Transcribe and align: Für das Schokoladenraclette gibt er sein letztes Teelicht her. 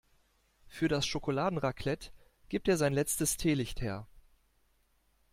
Für 0.67 0.87
das 0.87 1.05
Schokoladenraclette 1.05 2.09
gibt 2.49 2.67
er 2.67 2.77
sein 2.77 2.91
letztes 2.91 3.37
Teelicht 3.37 3.81
her. 3.81 4.07